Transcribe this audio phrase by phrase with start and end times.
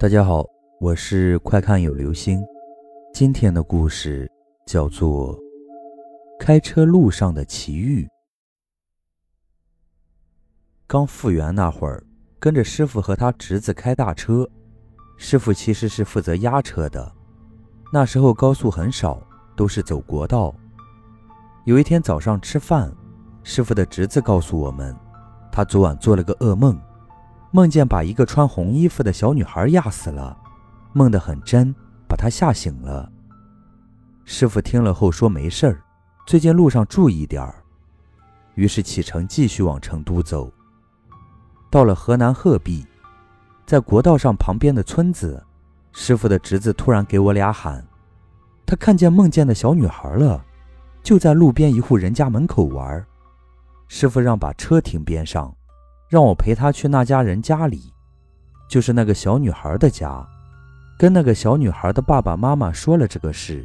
[0.00, 0.42] 大家好，
[0.80, 2.42] 我是快看有流星。
[3.12, 4.26] 今天的故事
[4.64, 5.36] 叫做
[6.38, 8.04] 《开车路上的奇遇》。
[10.86, 12.02] 刚复原那会儿，
[12.38, 14.48] 跟着师傅和他侄子开大车，
[15.18, 17.12] 师傅其实是负责压车的。
[17.92, 19.22] 那时候高速很少，
[19.54, 20.54] 都是走国道。
[21.66, 22.90] 有一天早上吃饭，
[23.42, 24.96] 师傅的侄子告诉我们，
[25.52, 26.80] 他昨晚做了个噩梦。
[27.52, 30.36] 梦见把一个穿红衣服的小女孩压死了，
[30.92, 31.74] 梦得很真，
[32.08, 33.10] 把他吓醒了。
[34.24, 35.82] 师傅听了后说没事儿，
[36.26, 37.56] 最近路上注意点儿。
[38.54, 40.52] 于是启程继续往成都走。
[41.70, 42.86] 到了河南鹤壁，
[43.66, 45.44] 在国道上旁边的村子，
[45.92, 47.84] 师傅的侄子突然给我俩喊，
[48.64, 50.44] 他看见梦见的小女孩了，
[51.02, 53.04] 就在路边一户人家门口玩。
[53.88, 55.52] 师傅让把车停边上。
[56.10, 57.94] 让我陪他去那家人家里，
[58.68, 60.26] 就是那个小女孩的家，
[60.98, 63.64] 跟那个小女孩的爸爸妈妈说了这个事，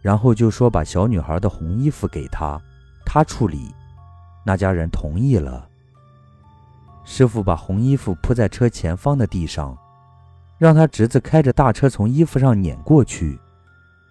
[0.00, 2.56] 然后就说把小女孩的红衣服给他，
[3.04, 3.74] 他处理。
[4.46, 5.68] 那家人同意了。
[7.04, 9.76] 师傅把红衣服铺在车前方的地上，
[10.58, 13.36] 让他侄子开着大车从衣服上碾过去，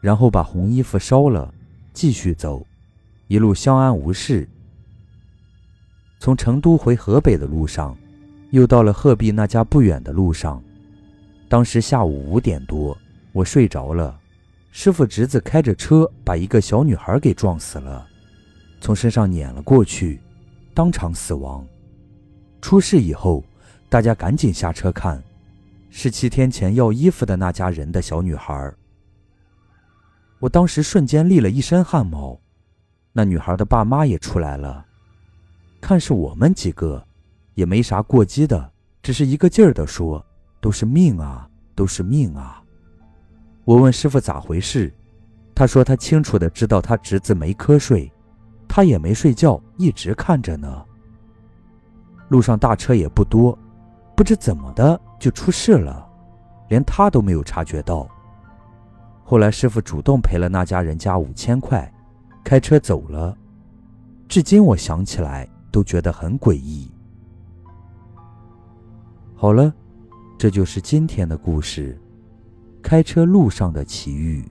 [0.01, 1.53] 然后把红衣服烧了，
[1.93, 2.65] 继续走，
[3.27, 4.49] 一路相安无事。
[6.21, 7.97] 从成都回河北的路上，
[8.51, 10.63] 又到了鹤壁那家不远的路上。
[11.49, 12.95] 当时下午五点多，
[13.31, 14.15] 我睡着了。
[14.71, 18.07] 师傅侄子开着车把一个小女孩给撞死了，
[18.79, 20.21] 从身上碾了过去，
[20.75, 21.65] 当场死亡。
[22.61, 23.43] 出事以后，
[23.89, 25.19] 大家赶紧下车看，
[25.89, 28.71] 是七天前要衣服的那家人的小女孩。
[30.37, 32.39] 我当时瞬间立了一身汗毛。
[33.11, 34.85] 那女孩的爸妈也出来了。
[35.81, 37.03] 看是我们几个，
[37.55, 40.23] 也没啥过激的，只是一个劲儿的说
[40.61, 42.63] ：“都是命啊，都是命啊。”
[43.65, 44.93] 我问师傅咋回事，
[45.55, 48.09] 他说他清楚的知道他侄子没瞌睡，
[48.67, 50.85] 他也没睡觉，一直看着呢。
[52.29, 53.57] 路上大车也不多，
[54.15, 56.07] 不知怎么的就出事了，
[56.69, 58.07] 连他都没有察觉到。
[59.23, 61.91] 后来师傅主动赔了那家人家五千块，
[62.43, 63.35] 开车走了。
[64.27, 65.49] 至今我想起来。
[65.71, 66.91] 都觉得很诡异。
[69.33, 69.73] 好了，
[70.37, 71.97] 这就是今天的故事，
[72.83, 74.50] 开车路上的奇遇。